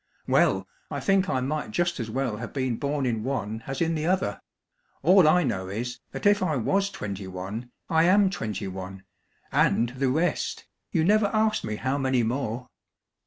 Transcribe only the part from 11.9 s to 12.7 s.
many more.